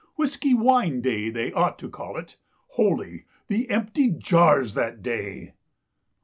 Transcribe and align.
Whiskey 0.15 0.55
wine 0.55 1.01
day, 1.01 1.29
they 1.29 1.51
ought 1.51 1.77
to 1.77 1.87
call 1.87 2.17
it. 2.17 2.37
Holy! 2.69 3.25
the 3.49 3.69
empty 3.69 4.09
jars 4.09 4.73
that 4.73 5.03
day." 5.03 5.53